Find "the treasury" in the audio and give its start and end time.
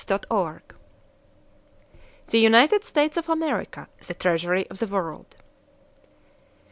4.07-4.67